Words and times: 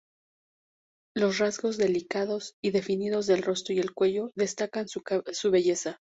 Los 1.15 1.37
rasgos 1.37 1.77
delicados 1.77 2.55
y 2.59 2.71
definidos 2.71 3.27
del 3.27 3.43
rostro 3.43 3.75
y 3.75 3.77
el 3.79 3.93
cuello 3.93 4.31
destacan 4.33 4.87
su 4.87 5.03
belleza. 5.51 5.99